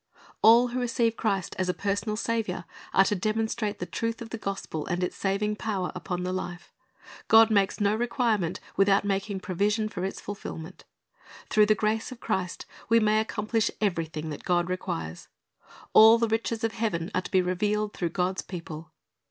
[0.41, 4.37] All who receive Christ as a personal Saviour are to demonstrate the truth of the
[4.39, 6.73] gospel and its saving power upon the life.
[7.27, 10.85] God makes no requirement without making provision for its fulfilment.
[11.51, 15.27] Through the grace of Christ we may accomplish everything that God requires.
[15.93, 18.89] All the riches of heaven are to be revealed through God's people.